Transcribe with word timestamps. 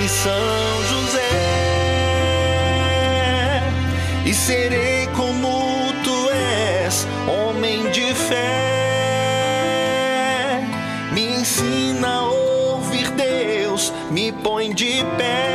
Valei-me 0.00 0.08
São 0.08 0.84
José 0.88 1.20
e 4.24 4.32
serei 4.32 5.06
como 5.08 5.92
tu 6.02 6.30
és, 6.30 7.06
homem 7.28 7.90
de 7.90 8.14
fé. 8.14 8.36
Me 11.12 11.40
ensina 11.40 12.08
a 12.08 12.22
ouvir 12.22 13.10
Deus, 13.10 13.92
me 14.10 14.32
põe 14.32 14.72
de 14.72 15.04
pé, 15.18 15.49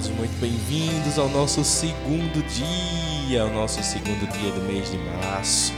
todos 0.00 0.16
muito 0.16 0.40
bem-vindos 0.40 1.18
ao 1.18 1.28
nosso 1.28 1.62
segundo 1.62 2.42
dia, 2.48 3.42
ao 3.42 3.50
nosso 3.50 3.82
segundo 3.82 4.26
dia 4.32 4.50
do 4.52 4.62
mês 4.62 4.90
de 4.90 4.96
março, 4.96 5.74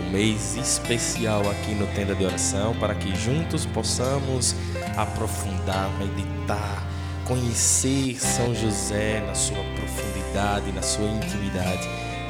um 0.00 0.10
mês 0.10 0.56
especial 0.56 1.42
aqui 1.50 1.74
no 1.74 1.86
Tenda 1.88 2.14
de 2.14 2.24
Oração, 2.24 2.74
para 2.76 2.94
que 2.94 3.14
juntos 3.14 3.66
possamos 3.66 4.54
aprofundar, 4.96 5.90
meditar, 5.98 6.82
conhecer 7.26 8.18
São 8.18 8.54
José 8.54 9.22
na 9.26 9.34
sua 9.34 9.62
profundidade, 9.76 10.72
na 10.72 10.82
sua 10.82 11.06
intimidade. 11.06 11.86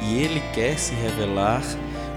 E 0.09 0.21
ele 0.21 0.41
quer 0.53 0.77
se 0.77 0.93
revelar 0.93 1.63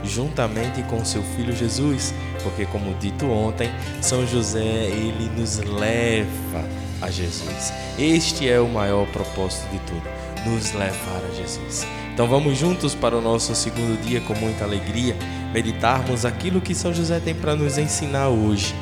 juntamente 0.03 0.83
com 0.85 1.05
seu 1.05 1.23
filho 1.37 1.55
Jesus, 1.55 2.13
porque 2.43 2.67
como 2.67 2.93
dito 2.95 3.27
ontem, 3.27 3.71
São 4.01 4.27
José 4.27 4.87
ele 4.89 5.31
nos 5.39 5.59
leva 5.59 6.83
a 7.03 7.11
Jesus. 7.11 7.73
Este 7.99 8.49
é 8.49 8.61
o 8.61 8.69
maior 8.69 9.07
propósito 9.09 9.69
de 9.71 9.79
tudo, 9.81 10.03
nos 10.47 10.73
levar 10.73 11.23
a 11.31 11.35
Jesus. 11.35 11.87
Então 12.15 12.27
vamos 12.29 12.57
juntos 12.57 12.95
para 12.95 13.17
o 13.17 13.21
nosso 13.21 13.55
segundo 13.55 14.01
dia 14.03 14.21
com 14.21 14.35
muita 14.35 14.65
alegria, 14.65 15.17
meditarmos 15.53 16.25
aquilo 16.25 16.61
que 16.61 16.75
São 16.75 16.93
José 16.93 17.21
tem 17.21 17.35
para 17.35 17.57
nos 17.57 17.77
ensinar 17.79 18.29
hoje, 18.29 18.75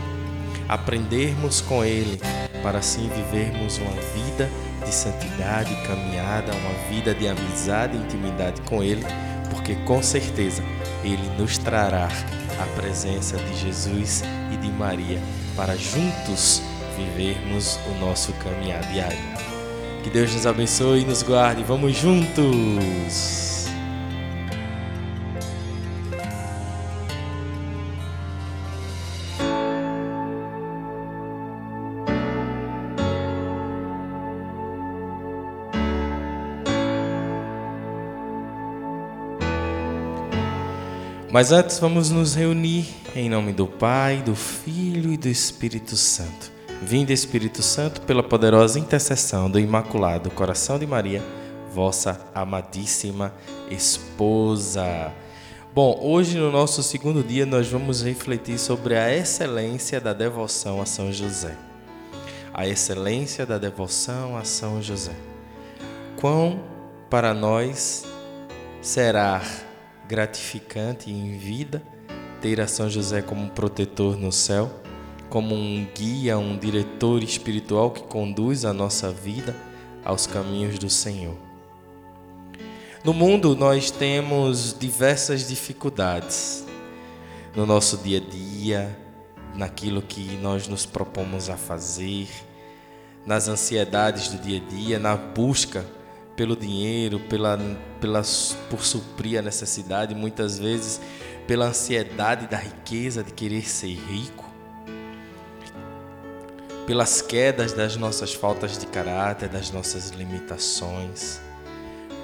aprendermos 0.69 1.61
com 1.61 1.85
ele 1.85 2.21
para 2.63 2.79
assim 2.79 3.09
vivermos 3.09 3.79
uma 3.79 3.91
vida 4.15 4.51
de 4.85 4.95
santidade, 4.95 5.75
caminhada, 5.87 6.53
uma 6.53 6.89
vida 6.91 7.15
de 7.15 7.29
amizade 7.29 7.97
e 7.97 8.01
intimidade 8.01 8.61
com 8.63 8.83
ele, 8.83 9.05
porque 9.51 9.75
com 9.87 10.03
certeza 10.03 10.63
ele 11.03 11.31
nos 11.39 11.59
trará 11.59 12.09
a 12.61 12.81
presença 12.81 13.37
de 13.37 13.57
Jesus 13.59 14.23
e 14.53 14.57
de 14.57 14.71
Maria 14.73 15.21
para 15.57 15.77
juntos 15.77 16.63
vivermos 17.05 17.79
o 17.87 17.99
nosso 18.01 18.33
caminhar 18.35 18.83
diário. 18.93 19.19
Que 20.03 20.11
Deus 20.11 20.33
nos 20.35 20.47
abençoe 20.47 21.03
e 21.03 21.05
nos 21.05 21.23
guarde. 21.23 21.63
Vamos 21.63 21.97
juntos! 21.97 23.51
Mas 41.33 41.53
antes 41.53 41.79
vamos 41.79 42.11
nos 42.11 42.35
reunir 42.35 42.89
em 43.15 43.29
nome 43.31 43.53
do 43.53 43.67
Pai, 43.67 44.21
do 44.21 44.35
Filho 44.35 45.13
e 45.13 45.17
do 45.17 45.29
Espírito 45.29 45.97
Santo. 45.97 46.60
Vinde 46.83 47.13
Espírito 47.13 47.63
Santo 47.63 48.01
pela 48.01 48.23
poderosa 48.23 48.79
intercessão 48.79 49.51
do 49.51 49.61
Imaculado 49.61 50.31
Coração 50.31 50.79
de 50.79 50.87
Maria, 50.87 51.23
vossa 51.75 52.19
amadíssima 52.35 53.35
esposa. 53.71 55.13
Bom, 55.75 56.01
hoje 56.01 56.39
no 56.39 56.51
nosso 56.51 56.83
segundo 56.83 57.23
dia 57.23 57.45
nós 57.45 57.69
vamos 57.69 58.03
refletir 58.03 58.59
sobre 58.59 58.97
a 58.97 59.15
excelência 59.15 60.01
da 60.01 60.15
devoção 60.15 60.81
a 60.81 60.87
São 60.87 61.13
José. 61.13 61.55
A 62.55 62.67
excelência 62.67 63.45
da 63.45 63.59
devoção 63.59 64.35
a 64.35 64.43
São 64.43 64.81
José. 64.81 65.15
Quão 66.17 66.65
para 67.11 67.35
nós 67.35 68.07
será 68.81 69.43
gratificante 70.09 71.11
em 71.11 71.37
vida 71.37 71.83
ter 72.41 72.59
a 72.59 72.67
São 72.67 72.89
José 72.89 73.21
como 73.21 73.51
protetor 73.51 74.17
no 74.17 74.33
céu, 74.33 74.80
como 75.31 75.55
um 75.55 75.87
guia, 75.95 76.37
um 76.37 76.59
diretor 76.59 77.23
espiritual 77.23 77.93
que 77.93 78.03
conduz 78.03 78.65
a 78.65 78.73
nossa 78.73 79.11
vida 79.11 79.57
aos 80.05 80.27
caminhos 80.27 80.79
do 80.79 80.91
Senhor. 80.91 81.37
No 83.03 83.15
mundo 83.15 83.57
nós 83.57 83.91
temos 83.91 84.77
diversas 84.79 85.49
dificuldades 85.49 86.67
no 87.57 87.65
nosso 87.65 87.97
dia 87.97 88.19
a 88.19 88.31
dia, 88.31 88.99
naquilo 89.55 90.03
que 90.03 90.37
nós 90.43 90.69
nos 90.69 90.85
propomos 90.85 91.49
a 91.49 91.57
fazer, 91.57 92.29
nas 93.25 93.49
ansiedades 93.49 94.29
do 94.29 94.39
dia 94.39 94.61
a 94.61 94.71
dia, 94.71 94.99
na 94.99 95.17
busca 95.17 95.85
pelo 96.37 96.57
dinheiro, 96.57 97.21
pela, 97.21 97.59
pela, 98.01 98.23
por 98.69 98.85
suprir 98.85 99.39
a 99.39 99.43
necessidade, 99.43 100.15
muitas 100.15 100.59
vezes 100.59 101.01
pela 101.47 101.67
ansiedade 101.67 102.47
da 102.47 102.57
riqueza, 102.57 103.23
de 103.23 103.33
querer 103.33 103.69
ser 103.69 103.95
rico, 103.95 104.40
pelas 106.91 107.23
quedas 107.23 107.73
das 107.73 107.95
nossas 107.95 108.35
faltas 108.35 108.77
de 108.77 108.85
caráter, 108.85 109.49
das 109.49 109.71
nossas 109.71 110.11
limitações, 110.11 111.41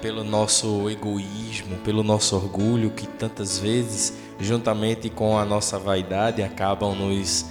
pelo 0.01 0.25
nosso 0.25 0.89
egoísmo, 0.89 1.77
pelo 1.85 2.03
nosso 2.03 2.35
orgulho, 2.35 2.89
que 2.89 3.07
tantas 3.07 3.57
vezes, 3.59 4.11
juntamente 4.37 5.09
com 5.09 5.37
a 5.37 5.45
nossa 5.45 5.79
vaidade, 5.79 6.43
acabam 6.43 6.93
nos 6.93 7.45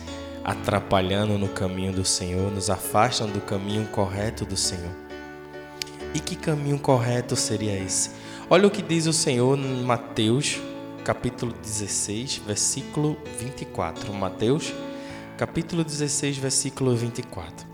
atrapalhando 0.44 1.38
no 1.38 1.48
caminho 1.48 1.90
do 1.90 2.04
Senhor, 2.04 2.52
nos 2.52 2.68
afastam 2.68 3.30
do 3.30 3.40
caminho 3.40 3.86
correto 3.86 4.44
do 4.44 4.54
Senhor. 4.54 4.92
E 6.12 6.20
que 6.20 6.36
caminho 6.36 6.78
correto 6.78 7.34
seria 7.34 7.82
esse? 7.82 8.10
Olha 8.50 8.66
o 8.66 8.70
que 8.70 8.82
diz 8.82 9.06
o 9.06 9.12
Senhor 9.14 9.56
em 9.58 9.82
Mateus, 9.82 10.60
capítulo 11.02 11.54
16, 11.62 12.42
versículo 12.46 13.16
24. 13.40 14.12
Mateus, 14.12 14.70
capítulo 15.36 15.84
16, 15.84 16.38
versículo 16.38 16.96
24. 16.96 17.66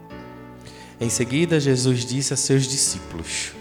Em 1.01 1.09
seguida, 1.09 1.61
Jesus 1.61 2.05
disse 2.05 2.35
a 2.35 2.37
seus 2.37 2.65
discípulos: 2.65 3.53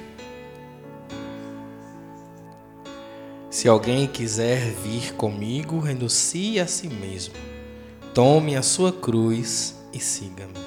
Se 3.50 3.68
alguém 3.68 4.08
quiser 4.08 4.74
vir 4.84 5.14
comigo, 5.14 5.80
renuncie 5.80 6.60
a 6.60 6.66
si 6.66 6.88
mesmo. 6.88 7.36
Tome 8.14 8.56
a 8.56 8.64
sua 8.64 8.92
cruz 8.92 9.76
e 9.94 10.00
siga-me. 10.00 10.60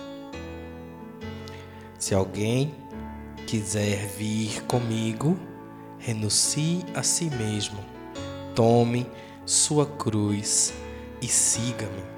Se 1.98 2.14
alguém 2.14 2.74
quiser 3.46 4.06
vir 4.16 4.62
comigo, 4.62 5.36
renuncie 5.98 6.84
a 6.94 7.02
si 7.02 7.24
mesmo, 7.30 7.80
tome 8.54 9.06
sua 9.44 9.86
cruz 9.86 10.72
e 11.20 11.26
siga-me. 11.26 12.13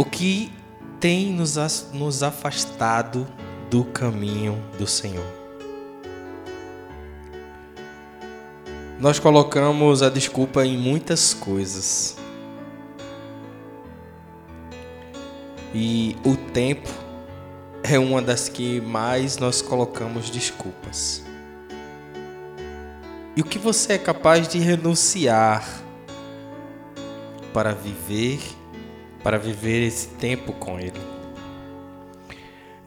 O 0.00 0.04
que 0.06 0.50
tem 0.98 1.30
nos, 1.30 1.58
nos 1.92 2.22
afastado 2.22 3.28
do 3.68 3.84
caminho 3.84 4.58
do 4.78 4.86
Senhor? 4.86 5.26
Nós 8.98 9.18
colocamos 9.18 10.02
a 10.02 10.08
desculpa 10.08 10.64
em 10.64 10.78
muitas 10.78 11.34
coisas. 11.34 12.16
E 15.74 16.16
o 16.24 16.34
tempo 16.34 16.88
é 17.82 17.98
uma 17.98 18.22
das 18.22 18.48
que 18.48 18.80
mais 18.80 19.36
nós 19.36 19.60
colocamos 19.60 20.30
desculpas. 20.30 21.22
E 23.36 23.42
o 23.42 23.44
que 23.44 23.58
você 23.58 23.92
é 23.92 23.98
capaz 23.98 24.48
de 24.48 24.58
renunciar 24.60 25.62
para 27.52 27.74
viver, 27.74 28.40
para 29.22 29.38
viver 29.38 29.86
esse 29.86 30.08
tempo 30.08 30.52
com 30.52 30.78
Ele? 30.78 31.00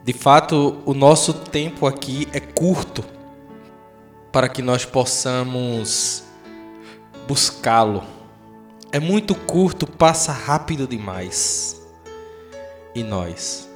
De 0.02 0.12
fato, 0.12 0.82
o 0.84 0.92
nosso 0.92 1.32
tempo 1.32 1.86
aqui 1.86 2.28
é 2.32 2.40
curto 2.40 3.04
para 4.30 4.48
que 4.48 4.60
nós 4.60 4.84
possamos 4.84 6.24
buscá-lo. 7.26 8.04
É 8.92 9.00
muito 9.00 9.34
curto, 9.34 9.86
passa 9.86 10.32
rápido 10.32 10.86
demais. 10.86 11.80
E 12.94 13.02
nós 13.02 13.68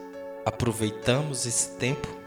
aproveitamos 0.44 1.46
esse 1.46 1.70
tempo? 1.76 2.19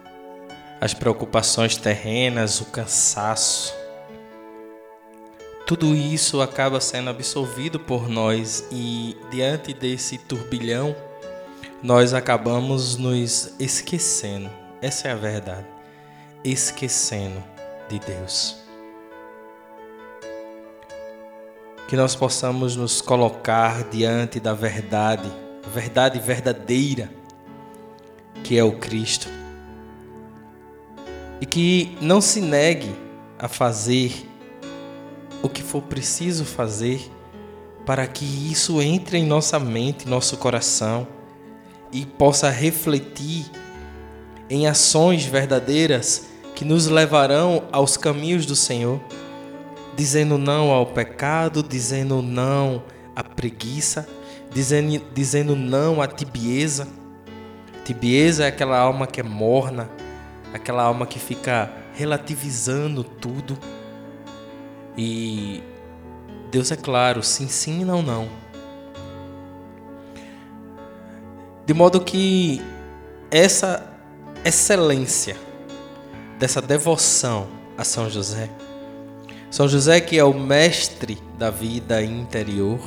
as 0.81 0.95
preocupações 0.95 1.77
terrenas, 1.77 2.59
o 2.59 2.65
cansaço. 2.65 3.71
Tudo 5.71 5.95
isso 5.95 6.41
acaba 6.41 6.81
sendo 6.81 7.11
absorvido 7.11 7.79
por 7.79 8.09
nós 8.09 8.67
e 8.69 9.15
diante 9.31 9.73
desse 9.73 10.17
turbilhão, 10.17 10.93
nós 11.81 12.13
acabamos 12.13 12.97
nos 12.97 13.53
esquecendo. 13.57 14.49
Essa 14.81 15.07
é 15.07 15.11
a 15.13 15.15
verdade. 15.15 15.65
Esquecendo 16.43 17.41
de 17.87 17.99
Deus. 17.99 18.57
Que 21.87 21.95
nós 21.95 22.17
possamos 22.17 22.75
nos 22.75 22.99
colocar 22.99 23.85
diante 23.85 24.41
da 24.41 24.53
verdade, 24.53 25.31
a 25.65 25.69
verdade 25.69 26.19
verdadeira, 26.19 27.09
que 28.43 28.57
é 28.57 28.63
o 28.65 28.73
Cristo. 28.73 29.29
E 31.39 31.45
que 31.45 31.97
não 32.01 32.19
se 32.19 32.41
negue 32.41 32.93
a 33.39 33.47
fazer 33.47 34.30
o 35.41 35.49
que 35.49 35.63
for 35.63 35.81
preciso 35.81 36.45
fazer 36.45 37.11
para 37.85 38.05
que 38.07 38.25
isso 38.25 38.81
entre 38.81 39.17
em 39.17 39.25
nossa 39.25 39.59
mente, 39.59 40.07
nosso 40.07 40.37
coração 40.37 41.07
e 41.91 42.05
possa 42.05 42.49
refletir 42.49 43.45
em 44.49 44.67
ações 44.67 45.25
verdadeiras 45.25 46.27
que 46.55 46.65
nos 46.65 46.87
levarão 46.87 47.63
aos 47.71 47.97
caminhos 47.97 48.45
do 48.45 48.55
Senhor, 48.55 48.99
dizendo 49.95 50.37
não 50.37 50.71
ao 50.71 50.85
pecado, 50.85 51.63
dizendo 51.63 52.21
não 52.21 52.83
à 53.15 53.23
preguiça, 53.23 54.07
dizendo, 54.53 55.01
dizendo 55.13 55.55
não 55.55 56.01
à 56.01 56.07
tibieza. 56.07 56.87
Tibieza 57.83 58.43
é 58.43 58.47
aquela 58.47 58.77
alma 58.77 59.07
que 59.07 59.19
é 59.19 59.23
morna, 59.23 59.89
aquela 60.53 60.83
alma 60.83 61.07
que 61.07 61.17
fica 61.17 61.71
relativizando 61.93 63.03
tudo. 63.03 63.57
E 64.97 65.63
Deus 66.51 66.71
é 66.71 66.75
claro, 66.75 67.23
sim, 67.23 67.47
sim, 67.47 67.85
não, 67.85 68.01
não. 68.01 68.27
De 71.65 71.73
modo 71.73 72.01
que 72.01 72.61
essa 73.29 73.87
excelência 74.43 75.37
dessa 76.37 76.61
devoção 76.61 77.47
a 77.77 77.83
São 77.83 78.09
José, 78.09 78.49
São 79.49 79.67
José 79.67 80.01
que 80.01 80.17
é 80.17 80.23
o 80.23 80.33
mestre 80.33 81.17
da 81.37 81.49
vida 81.49 82.03
interior, 82.03 82.79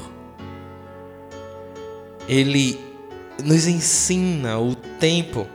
ele 2.28 2.78
nos 3.42 3.66
ensina 3.66 4.58
o 4.58 4.74
tempo 4.74 5.46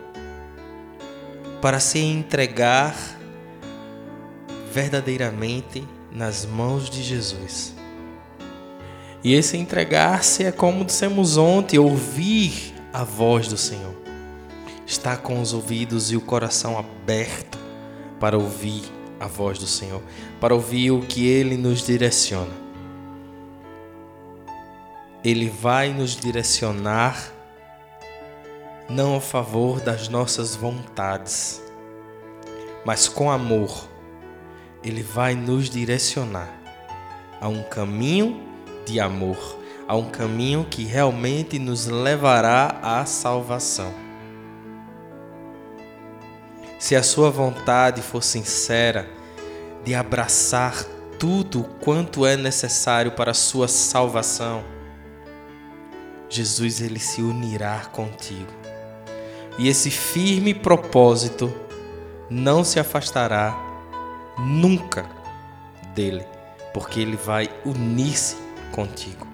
para 1.62 1.80
se 1.80 2.00
entregar 2.00 2.96
verdadeiramente 4.72 5.88
nas 6.12 6.46
mãos 6.46 6.90
de 6.90 7.04
Jesus. 7.04 7.74
E 9.24 9.34
esse 9.34 9.58
entregar-se 9.58 10.46
é 10.46 10.52
como 10.52 10.86
dissemos 10.86 11.38
ontem, 11.38 11.78
ouvir 11.78 12.74
a 12.94 13.04
voz 13.04 13.48
do 13.48 13.58
Senhor. 13.58 13.96
Estar 14.86 15.18
com 15.18 15.42
os 15.42 15.54
ouvidos 15.54 16.12
e 16.12 16.16
o 16.16 16.22
coração 16.22 16.78
aberto 16.78 17.60
para 18.20 18.38
ouvir 18.38 18.84
a 19.20 19.28
voz 19.28 19.60
do 19.60 19.68
Senhor, 19.68 20.02
para 20.40 20.54
ouvir 20.54 20.92
o 20.92 21.02
que 21.02 21.28
Ele 21.28 21.58
nos 21.58 21.86
direciona. 21.86 22.54
Ele 25.24 25.50
vai 25.50 25.94
nos 25.94 26.16
direcionar 26.16 27.34
não 28.90 29.18
a 29.18 29.22
favor 29.22 29.80
das 29.82 30.08
nossas 30.08 30.56
vontades, 30.56 31.62
mas 32.86 33.08
com 33.08 33.30
amor. 33.30 33.88
Ele 34.84 35.04
vai 35.04 35.36
nos 35.36 35.70
direcionar 35.70 36.54
a 37.42 37.48
um 37.48 37.64
caminho 37.64 38.44
de 38.86 39.00
amor 39.00 39.60
a 39.90 39.96
um 39.96 40.08
caminho 40.08 40.68
que 40.70 40.84
realmente 40.84 41.58
nos 41.58 41.88
levará 41.88 42.80
à 42.84 43.08
salvação. 43.08 43.92
Se 46.78 46.96
a 46.96 47.02
sua 47.02 47.32
vontade 47.32 48.00
for 48.04 48.24
sincera 48.24 49.10
de 49.84 49.96
abraçar 49.96 50.76
tudo 51.18 51.64
quanto 51.82 52.24
é 52.24 52.38
necessário 52.38 53.14
para 53.14 53.32
a 53.32 53.34
sua 53.34 53.68
salvação, 53.68 54.64
Jesus 56.30 56.82
ele 56.82 57.00
se 57.00 57.24
unirá 57.24 57.80
contigo. 57.92 58.54
E 59.58 59.68
esse 59.68 59.90
firme 59.90 60.54
propósito 60.54 61.52
não 62.30 62.64
se 62.64 62.80
afastará 62.80 63.58
nunca 64.40 65.10
dele, 65.94 66.26
porque 66.74 67.00
ele 67.00 67.18
vai 67.18 67.50
unir-se 67.66 68.36
contigo 68.72 69.30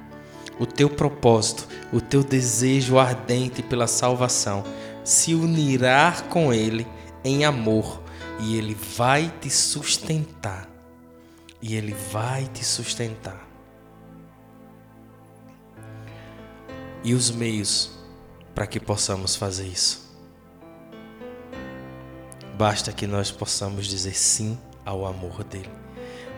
o 0.60 0.66
teu 0.66 0.90
propósito, 0.90 1.68
o 1.92 2.00
teu 2.00 2.24
desejo 2.24 2.98
ardente 2.98 3.62
pela 3.62 3.88
salvação 3.88 4.63
se 5.04 5.36
unirá 5.36 6.24
com 6.30 6.54
Ele 6.54 6.88
em 7.24 7.44
amor 7.44 8.02
e 8.40 8.57
Ele 8.57 8.75
vai 8.96 9.31
te 9.42 9.50
sustentar. 9.50 10.69
E 11.62 11.75
Ele 11.75 11.94
vai 12.12 12.46
te 12.46 12.63
sustentar. 12.63 13.46
E 17.04 17.13
os 17.13 17.30
meios 17.31 17.92
para 18.54 18.66
que 18.66 18.80
possamos 18.80 19.36
fazer 19.36 19.68
isso? 19.68 20.06
Basta 22.58 22.92
que 22.92 23.06
nós 23.06 23.30
possamos 23.30 23.86
dizer 23.86 24.16
sim 24.16 24.58
ao 24.86 25.06
amor 25.06 25.44
dele. 25.44 25.70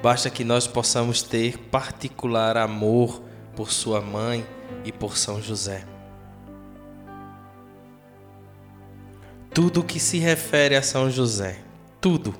Basta 0.01 0.29
que 0.29 0.43
nós 0.43 0.65
possamos 0.65 1.21
ter 1.21 1.57
particular 1.57 2.55
amor 2.55 3.21
por 3.55 3.71
sua 3.71 3.99
mãe 3.99 4.45
e 4.85 4.91
por 4.91 5.17
São 5.17 5.41
José. 5.41 5.85
Tudo 9.53 9.83
que 9.83 9.99
se 9.99 10.19
refere 10.19 10.75
a 10.75 10.83
São 10.83 11.09
José, 11.09 11.59
tudo, 11.99 12.33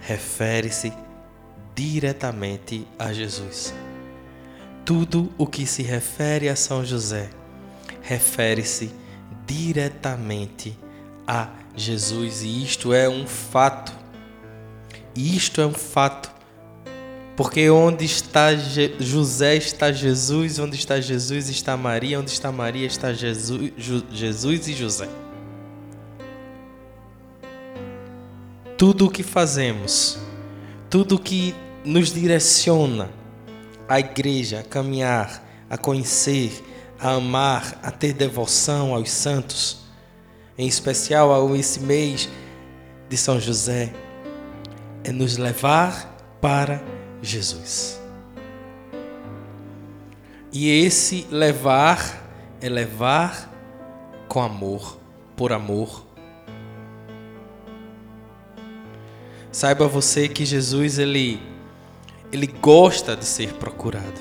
refere-se 0.00 0.92
diretamente 1.74 2.86
a 2.98 3.12
Jesus. 3.12 3.72
Tudo 4.84 5.32
o 5.38 5.46
que 5.46 5.66
se 5.66 5.82
refere 5.82 6.48
a 6.48 6.56
São 6.56 6.84
José 6.84 7.30
refere-se 8.08 8.90
diretamente 9.46 10.78
a 11.26 11.44
Jesus, 11.44 11.67
e 12.42 12.64
isto 12.64 12.92
é 12.92 13.08
um 13.08 13.26
fato. 13.26 13.92
Isto 15.14 15.60
é 15.60 15.66
um 15.66 15.74
fato. 15.74 16.30
Porque 17.36 17.70
onde 17.70 18.04
está 18.04 18.54
Je 18.54 18.96
José 18.98 19.56
está 19.56 19.92
Jesus, 19.92 20.58
onde 20.58 20.76
está 20.76 21.00
Jesus 21.00 21.48
está 21.48 21.76
Maria, 21.76 22.18
onde 22.18 22.30
está 22.30 22.50
Maria 22.50 22.86
está 22.86 23.12
Jesus, 23.12 23.72
Jesus 24.10 24.66
e 24.66 24.74
José. 24.74 25.08
Tudo 28.76 29.06
o 29.06 29.10
que 29.10 29.22
fazemos, 29.22 30.18
tudo 30.90 31.14
o 31.14 31.18
que 31.18 31.54
nos 31.84 32.12
direciona 32.12 33.08
à 33.88 34.00
igreja, 34.00 34.60
a 34.60 34.62
caminhar, 34.64 35.42
a 35.70 35.78
conhecer, 35.78 36.64
a 36.98 37.12
amar, 37.12 37.78
a 37.82 37.90
ter 37.90 38.12
devoção 38.12 38.94
aos 38.94 39.10
santos, 39.10 39.87
em 40.58 40.66
especial 40.66 41.32
ao 41.32 41.54
esse 41.54 41.80
mês 41.80 42.28
de 43.08 43.16
São 43.16 43.40
José, 43.40 43.92
é 45.04 45.12
nos 45.12 45.38
levar 45.38 46.14
para 46.40 46.82
Jesus. 47.22 48.00
E 50.52 50.68
esse 50.84 51.26
levar 51.30 52.28
é 52.60 52.68
levar 52.68 53.54
com 54.28 54.42
amor, 54.42 54.98
por 55.36 55.52
amor. 55.52 56.04
Saiba 59.52 59.86
você 59.86 60.28
que 60.28 60.44
Jesus 60.44 60.98
ele 60.98 61.40
ele 62.30 62.46
gosta 62.46 63.16
de 63.16 63.24
ser 63.24 63.54
procurado. 63.54 64.20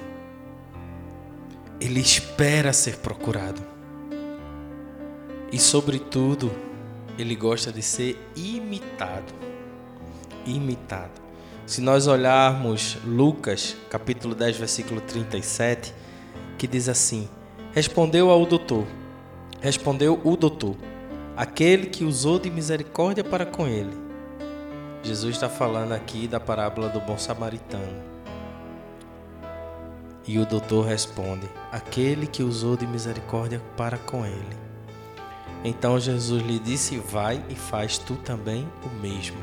Ele 1.79 1.99
espera 1.99 2.71
ser 2.71 2.97
procurado. 2.97 3.61
E 5.51 5.57
sobretudo, 5.57 6.51
ele 7.17 7.35
gosta 7.35 7.71
de 7.71 7.81
ser 7.81 8.19
imitado. 8.35 9.33
Imitado. 10.45 11.21
Se 11.65 11.81
nós 11.81 12.05
olharmos 12.05 12.97
Lucas, 13.05 13.75
capítulo 13.89 14.35
10, 14.35 14.57
versículo 14.57 15.01
37, 15.01 15.93
que 16.57 16.67
diz 16.67 16.89
assim: 16.89 17.29
Respondeu 17.71 18.29
ao 18.29 18.45
doutor, 18.45 18.85
respondeu 19.61 20.19
o 20.23 20.35
doutor, 20.35 20.75
aquele 21.35 21.87
que 21.87 22.03
usou 22.03 22.39
de 22.39 22.49
misericórdia 22.49 23.23
para 23.23 23.45
com 23.45 23.67
ele. 23.67 23.95
Jesus 25.01 25.35
está 25.35 25.47
falando 25.47 25.93
aqui 25.93 26.27
da 26.27 26.39
parábola 26.39 26.89
do 26.89 26.99
bom 26.99 27.17
samaritano. 27.17 28.03
E 30.27 30.39
o 30.39 30.45
doutor 30.45 30.85
responde: 30.85 31.47
aquele 31.71 32.27
que 32.27 32.43
usou 32.43 32.75
de 32.75 32.85
misericórdia 32.85 33.61
para 33.77 33.97
com 33.97 34.25
ele. 34.25 34.66
Então 35.63 35.99
Jesus 35.99 36.41
lhe 36.43 36.59
disse: 36.59 36.97
Vai 36.97 37.43
e 37.49 37.55
faz 37.55 37.97
tu 37.97 38.15
também 38.15 38.67
o 38.83 39.01
mesmo. 39.01 39.37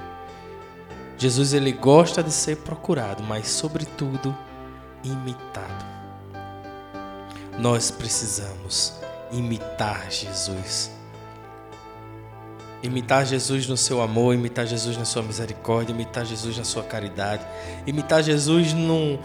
Jesus 1.16 1.54
ele 1.54 1.72
gosta 1.72 2.22
de 2.22 2.32
ser 2.32 2.58
procurado, 2.58 3.22
mas 3.22 3.48
sobretudo 3.48 4.36
imitado. 5.02 5.84
Nós 7.58 7.90
precisamos 7.90 8.94
imitar 9.30 10.10
Jesus. 10.10 10.90
Imitar 12.82 13.24
Jesus 13.24 13.66
no 13.66 13.76
seu 13.76 14.02
amor, 14.02 14.34
imitar 14.34 14.66
Jesus 14.66 14.96
na 14.96 15.04
sua 15.04 15.22
misericórdia, 15.22 15.92
imitar 15.92 16.26
Jesus 16.26 16.58
na 16.58 16.64
sua 16.64 16.82
caridade, 16.82 17.46
imitar 17.86 18.22
Jesus 18.22 18.74
no, 18.74 19.18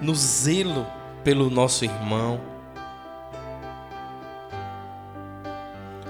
no 0.00 0.14
zelo 0.14 0.86
pelo 1.22 1.50
nosso 1.50 1.84
irmão. 1.84 2.40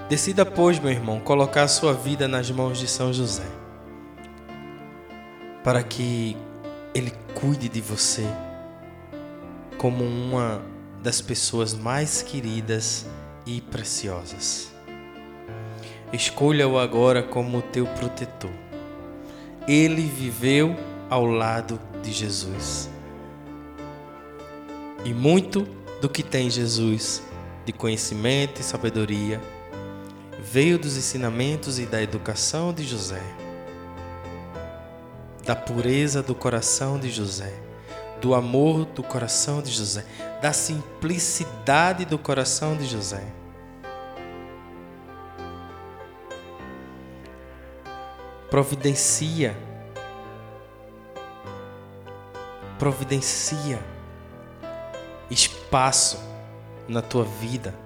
Decida, 0.07 0.45
pois, 0.45 0.77
meu 0.77 0.91
irmão, 0.91 1.19
colocar 1.19 1.63
a 1.63 1.67
sua 1.67 1.91
vida 1.91 2.27
nas 2.27 2.51
mãos 2.51 2.77
de 2.77 2.87
São 2.87 3.11
José, 3.11 3.47
para 5.63 5.81
que 5.81 6.37
ele 6.93 7.11
cuide 7.33 7.67
de 7.67 7.81
você 7.81 8.23
como 9.79 10.03
uma 10.03 10.61
das 11.01 11.21
pessoas 11.21 11.73
mais 11.73 12.21
queridas 12.21 13.07
e 13.47 13.61
preciosas. 13.61 14.71
Escolha-o 16.13 16.77
agora 16.77 17.23
como 17.23 17.63
teu 17.63 17.87
protetor. 17.87 18.51
Ele 19.67 20.03
viveu 20.03 20.75
ao 21.09 21.25
lado 21.25 21.79
de 22.03 22.11
Jesus. 22.11 22.91
E 25.03 25.13
muito 25.15 25.67
do 25.99 26.07
que 26.07 26.21
tem 26.21 26.47
Jesus, 26.47 27.23
de 27.65 27.73
conhecimento 27.73 28.61
e 28.61 28.63
sabedoria, 28.63 29.41
veio 30.51 30.77
dos 30.77 30.95
ensinamentos 30.95 31.79
e 31.79 31.85
da 31.85 32.01
educação 32.01 32.71
de 32.71 32.83
José, 32.83 33.21
da 35.43 35.55
pureza 35.55 36.21
do 36.21 36.35
coração 36.35 36.99
de 36.99 37.09
José, 37.09 37.51
do 38.21 38.35
amor 38.35 38.85
do 38.85 39.01
coração 39.01 39.61
de 39.61 39.71
José, 39.71 40.05
da 40.41 40.53
simplicidade 40.53 42.05
do 42.05 42.17
coração 42.17 42.77
de 42.77 42.85
José. 42.85 43.23
Providencia, 48.49 49.57
providencia 52.77 53.79
espaço 55.29 56.19
na 56.87 57.01
tua 57.01 57.25
vida 57.25 57.84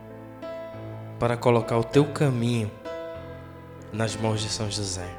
para 1.20 1.36
colocar 1.36 1.78
o 1.78 1.84
teu 1.84 2.06
caminho 2.06 2.72
nas 3.92 4.16
mãos 4.16 4.42
de 4.42 4.48
São 4.48 4.72
José. 4.72 5.10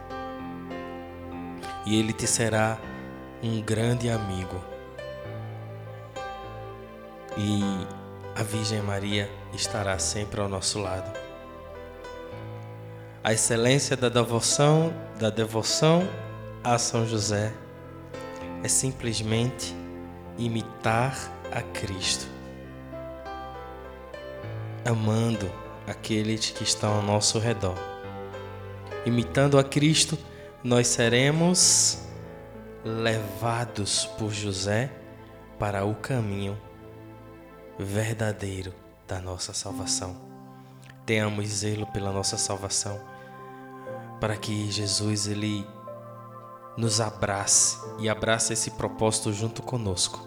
E 1.84 1.98
ele 1.98 2.12
te 2.12 2.26
será 2.26 2.78
um 3.42 3.60
grande 3.60 4.08
amigo. 4.08 4.60
E 7.36 7.60
a 8.34 8.42
Virgem 8.42 8.80
Maria 8.80 9.30
estará 9.52 9.98
sempre 9.98 10.40
ao 10.40 10.48
nosso 10.48 10.78
lado. 10.78 11.10
A 13.22 13.34
excelência 13.34 13.96
da 13.96 14.08
devoção, 14.08 14.92
da 15.18 15.28
devoção 15.28 16.08
a 16.64 16.78
São 16.78 17.06
José 17.06 17.52
é 18.62 18.68
simplesmente 18.68 19.74
imitar 20.38 21.14
a 21.52 21.60
Cristo, 21.60 22.26
amando 24.86 25.59
aqueles 25.86 26.50
que 26.50 26.62
estão 26.62 26.96
ao 26.96 27.02
nosso 27.02 27.38
redor. 27.38 27.76
Imitando 29.04 29.58
a 29.58 29.64
Cristo, 29.64 30.18
nós 30.62 30.86
seremos 30.88 31.98
levados 32.84 34.06
por 34.18 34.32
José 34.32 34.90
para 35.58 35.84
o 35.84 35.94
caminho 35.94 36.58
verdadeiro 37.78 38.74
da 39.06 39.20
nossa 39.20 39.52
salvação. 39.52 40.16
Tenhamos 41.04 41.48
zelo 41.48 41.86
pela 41.86 42.12
nossa 42.12 42.36
salvação, 42.36 43.00
para 44.20 44.36
que 44.36 44.70
Jesus 44.70 45.26
ele 45.26 45.66
nos 46.76 47.00
abrace 47.00 47.78
e 47.98 48.08
abrace 48.08 48.52
esse 48.52 48.70
propósito 48.72 49.32
junto 49.32 49.62
conosco. 49.62 50.26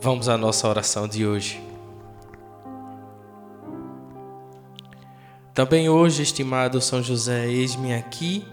Vamos 0.00 0.28
à 0.28 0.36
nossa 0.36 0.68
oração 0.68 1.08
de 1.08 1.26
hoje. 1.26 1.67
Também 5.58 5.88
hoje, 5.88 6.22
estimado 6.22 6.80
São 6.80 7.02
José, 7.02 7.48
eis-me 7.48 7.92
aqui 7.92 8.46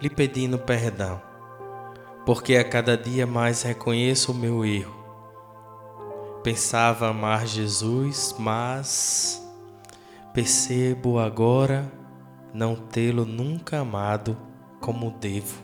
lhe 0.00 0.10
pedindo 0.10 0.58
perdão, 0.58 1.22
porque 2.26 2.56
a 2.56 2.64
cada 2.64 2.96
dia 2.96 3.24
mais 3.28 3.62
reconheço 3.62 4.32
o 4.32 4.34
meu 4.34 4.64
erro. 4.64 4.92
Pensava 6.42 7.10
amar 7.10 7.46
Jesus, 7.46 8.34
mas 8.40 9.40
percebo 10.34 11.20
agora 11.20 11.88
não 12.52 12.74
tê-lo 12.74 13.24
nunca 13.24 13.78
amado 13.78 14.36
como 14.80 15.12
devo. 15.12 15.62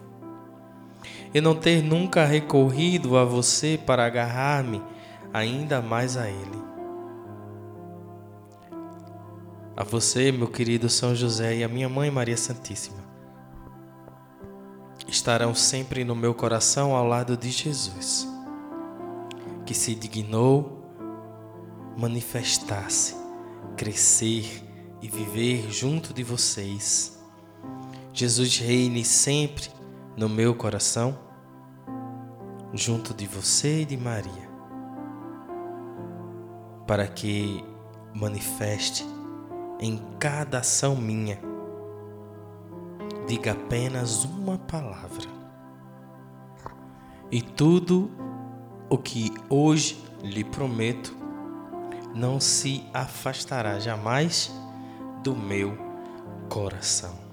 E 1.35 1.41
não 1.41 1.57
ter 1.57 1.83
nunca 1.83 2.25
recorrido 2.25 3.19
a 3.19 3.25
você 3.25 3.77
para 3.85 4.07
agarrar-me 4.07 4.81
ainda 5.35 5.83
mais 5.83 6.17
a 6.17 6.31
Ele. 6.31 6.78
A 9.81 9.85
você, 9.85 10.33
meu 10.33 10.49
querido 10.49 10.89
São 10.89 11.15
José, 11.15 11.59
e 11.59 11.63
a 11.63 11.69
minha 11.69 11.89
mãe 11.89 12.11
Maria 12.11 12.37
Santíssima, 12.37 12.99
estarão 15.07 15.55
sempre 15.55 16.03
no 16.03 16.17
meu 16.17 16.35
coração 16.35 16.97
ao 16.97 17.07
lado 17.07 17.37
de 17.37 17.49
Jesus, 17.49 18.27
que 19.65 19.73
se 19.73 19.95
dignou 19.95 20.83
manifestar-se, 21.97 23.15
crescer 23.77 24.65
e 25.01 25.09
viver 25.09 25.71
junto 25.71 26.13
de 26.13 26.25
vocês. 26.25 27.17
Jesus 28.13 28.59
reine 28.59 29.05
sempre 29.05 29.71
no 30.17 30.29
meu 30.29 30.57
coração, 30.57 31.17
junto 32.75 33.15
de 33.15 33.29
você 33.29 33.83
e 33.83 33.85
de 33.85 33.97
Maria 33.97 34.49
para 36.85 37.07
que 37.07 37.63
manifeste 38.13 39.07
em 39.81 39.99
cada 40.19 40.59
ação 40.59 40.97
minha. 40.97 41.39
Diga 43.27 43.53
apenas 43.53 44.25
uma 44.25 44.59
palavra. 44.59 45.29
E 47.31 47.43
tudo 47.43 48.11
o 48.89 48.97
que 48.97 49.33
hoje 49.51 50.03
lhe 50.23 50.43
prometo 50.43 51.15
não 52.15 52.41
se 52.41 52.85
afastará 52.93 53.79
jamais 53.79 54.51
do 55.23 55.37
meu 55.37 55.77
coração. 56.49 57.29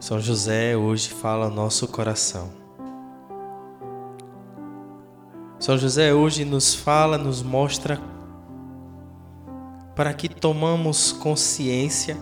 São 0.00 0.18
José 0.18 0.76
hoje 0.76 1.10
fala 1.10 1.46
ao 1.46 1.50
nosso 1.50 1.86
coração. 1.86 2.50
São 5.58 5.76
José 5.76 6.14
hoje 6.14 6.44
nos 6.44 6.74
fala, 6.74 7.18
nos 7.18 7.42
mostra 7.42 8.00
para 9.98 10.14
que 10.14 10.28
tomamos 10.28 11.10
consciência 11.10 12.16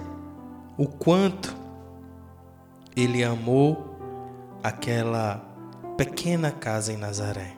o 0.78 0.88
quanto 0.88 1.54
ele 2.97 3.23
amou 3.23 3.99
aquela 4.62 5.47
pequena 5.95 6.50
casa 6.50 6.90
em 6.90 6.97
Nazaré. 6.97 7.54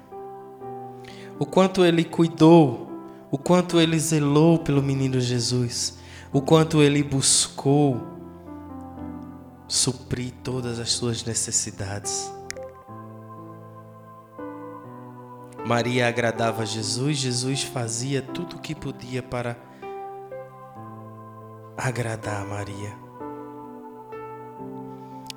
O 1.38 1.46
quanto 1.46 1.84
ele 1.84 2.02
cuidou, 2.02 2.90
o 3.30 3.38
quanto 3.38 3.78
ele 3.78 3.96
zelou 3.96 4.58
pelo 4.58 4.82
menino 4.82 5.20
Jesus, 5.20 6.00
o 6.32 6.42
quanto 6.42 6.82
ele 6.82 7.04
buscou 7.04 8.00
suprir 9.68 10.32
todas 10.42 10.80
as 10.80 10.90
suas 10.90 11.22
necessidades. 11.22 12.28
Maria 15.64 16.08
agradava 16.08 16.66
Jesus, 16.66 17.18
Jesus 17.18 17.62
fazia 17.62 18.20
tudo 18.20 18.56
o 18.56 18.60
que 18.60 18.74
podia 18.74 19.22
para 19.22 19.67
agradar 21.78 22.42
a 22.42 22.44
Maria. 22.44 22.92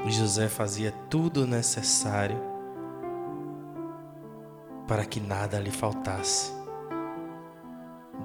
José 0.08 0.50
fazia 0.50 0.92
tudo 1.08 1.46
necessário 1.46 2.42
para 4.88 5.06
que 5.06 5.20
nada 5.20 5.60
lhe 5.60 5.70
faltasse, 5.70 6.52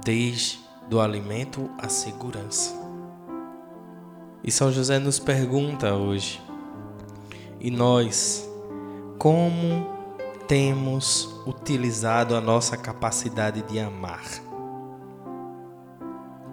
desde 0.02 0.58
do 0.88 0.98
alimento 0.98 1.70
à 1.78 1.90
segurança. 1.90 2.74
E 4.42 4.50
São 4.50 4.72
José 4.72 4.98
nos 4.98 5.18
pergunta 5.18 5.94
hoje: 5.94 6.42
e 7.60 7.70
nós, 7.70 8.48
como 9.18 9.94
temos 10.48 11.42
utilizado 11.46 12.34
a 12.34 12.40
nossa 12.40 12.78
capacidade 12.78 13.60
de 13.62 13.78
amar? 13.78 14.45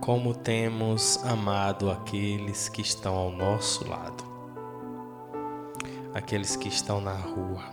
Como 0.04 0.34
temos 0.34 1.24
amado 1.24 1.90
aqueles 1.90 2.68
que 2.68 2.82
estão 2.82 3.16
ao 3.16 3.32
nosso 3.32 3.88
lado, 3.88 4.22
aqueles 6.14 6.58
que 6.58 6.68
estão 6.68 7.00
na 7.00 7.16
rua, 7.16 7.64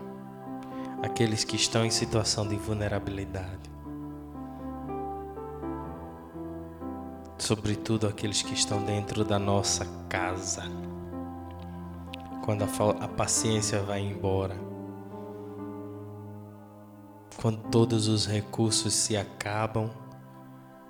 aqueles 1.02 1.42
que 1.42 1.56
estão 1.56 1.84
em 1.84 1.90
situação 1.90 2.46
de 2.46 2.54
vulnerabilidade. 2.54 3.68
Sobretudo 7.37 8.06
aqueles 8.06 8.42
que 8.42 8.54
estão 8.54 8.80
dentro 8.80 9.25
da 9.25 9.37
nossa 9.40 9.84
casa. 10.08 10.62
Quando 12.44 12.62
a, 12.62 13.08
paciência 13.08 13.82
vai 13.82 14.02
embora, 14.02 14.54
quando 17.42 17.58
todos 17.70 18.06
os 18.06 18.25
recursos 18.25 18.94
se 18.94 19.16
acabam 19.16 19.90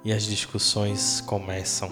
e 0.05 0.13
as 0.13 0.25
discussões 0.25 1.21
começam. 1.21 1.91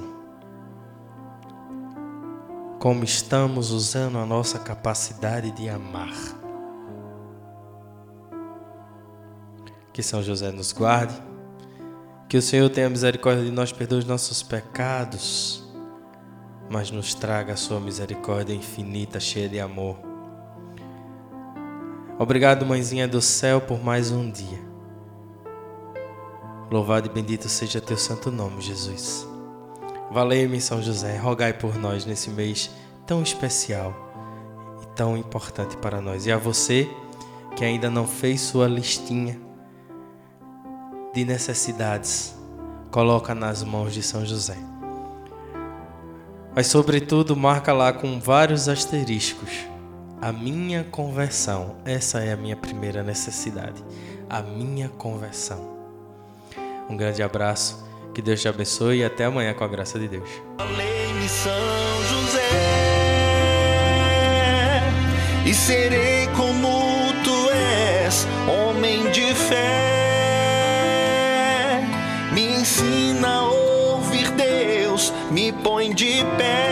Como 2.79 3.05
estamos 3.05 3.71
usando 3.71 4.19
a 4.19 4.27
nossa 4.27 4.59
capacidade 4.59 5.51
de 5.51 5.69
amar. 5.69 6.15
Que 9.93 10.03
São 10.03 10.23
José 10.23 10.53
nos 10.53 10.73
guarde, 10.73 11.21
que 12.29 12.37
o 12.37 12.43
Senhor 12.43 12.71
tenha 12.71 12.89
misericórdia 12.89 13.45
de 13.45 13.51
nós, 13.51 13.73
perdoe 13.73 13.99
os 13.99 14.05
nossos 14.05 14.43
pecados, 14.43 15.67
mas 16.71 16.91
nos 16.91 17.15
traga 17.15 17.55
a 17.55 17.57
sua 17.57 17.81
misericórdia 17.81 18.55
infinita, 18.55 19.19
cheia 19.19 19.49
de 19.49 19.59
amor. 19.59 19.99
Obrigado, 22.19 22.67
mãezinha 22.67 23.09
do 23.09 23.23
céu, 23.23 23.61
por 23.61 23.83
mais 23.83 24.13
um 24.13 24.31
dia. 24.31 24.68
Louvado 26.71 27.07
e 27.07 27.11
bendito 27.11 27.49
seja 27.49 27.81
teu 27.81 27.97
santo 27.97 28.31
nome, 28.31 28.61
Jesus. 28.61 29.27
Valei-me, 30.11 30.61
São 30.61 30.83
José, 30.83 31.17
rogai 31.17 31.53
por 31.53 31.77
nós 31.77 32.05
nesse 32.05 32.31
mês 32.31 32.71
tão 33.07 33.23
especial 33.23 33.95
e 34.83 34.87
tão 34.95 35.17
importante 35.17 35.77
para 35.79 36.01
nós. 36.01 36.27
E 36.27 36.33
a 36.33 36.37
você 36.37 36.89
que 37.57 37.65
ainda 37.65 37.91
não 37.91 38.07
fez 38.07 38.41
sua 38.41 38.69
listinha 38.69 39.41
de 41.15 41.25
necessidades, 41.25 42.35
coloca 42.91 43.35
nas 43.35 43.63
mãos 43.63 43.95
de 43.95 44.03
São 44.03 44.25
José. 44.25 44.57
Mas, 46.55 46.67
sobretudo, 46.67 47.37
marca 47.37 47.73
lá 47.73 47.93
com 47.93 48.21
vários 48.21 48.69
asteriscos 48.69 49.67
a 50.21 50.33
minha 50.33 50.85
conversão. 50.85 51.77
Essa 51.85 52.21
é 52.21 52.33
a 52.33 52.37
minha 52.37 52.57
primeira 52.57 53.03
necessidade. 53.03 53.83
A 54.29 54.43
minha 54.43 54.89
conversão. 54.89 55.78
Um 56.89 56.97
grande 56.97 57.23
abraço, 57.23 57.87
que 58.15 58.23
Deus 58.23 58.41
te 58.41 58.49
abençoe 58.49 58.99
e 58.99 59.05
até 59.05 59.27
amanhã 59.27 59.53
com 59.53 59.63
a 59.63 59.69
graça 59.69 59.99
de 59.99 60.09
Deus. 60.09 60.29
Falei-me 60.57 61.29
São 61.29 61.53
José 62.09 62.41
e 65.45 65.53
serei 65.55 66.27
como 66.37 67.13
tu 67.23 67.51
és, 67.51 68.27
homem 68.49 69.11
de 69.11 69.35
fé. 69.35 69.57
Me 72.33 72.61
ensina 72.61 73.29
a 73.29 73.45
ouvir 73.51 74.31
Deus, 74.31 75.13
me 75.31 75.53
põe 75.53 75.93
de 75.95 76.25
pé. 76.39 76.68